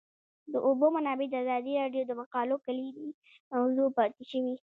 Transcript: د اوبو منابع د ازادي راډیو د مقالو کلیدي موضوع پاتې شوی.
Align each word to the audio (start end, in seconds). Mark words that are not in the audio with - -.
د 0.53 0.53
اوبو 0.67 0.85
منابع 0.95 1.27
د 1.31 1.35
ازادي 1.43 1.73
راډیو 1.81 2.03
د 2.07 2.11
مقالو 2.21 2.55
کلیدي 2.65 3.09
موضوع 3.53 3.89
پاتې 3.97 4.23
شوی. 4.31 4.53